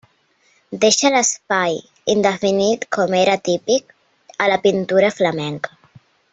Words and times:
Deixa 0.85 1.11
l'espai 1.15 1.77
indefinit 2.15 2.89
com 2.97 3.15
era 3.21 3.37
típic 3.51 3.95
a 4.47 4.51
la 4.55 4.59
pintura 4.67 5.15
flamenca. 5.21 5.81